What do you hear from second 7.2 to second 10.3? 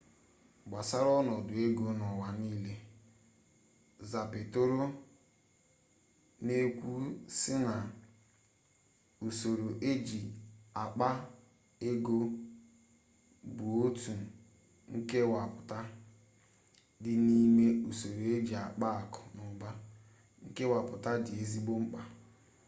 si na usoro eji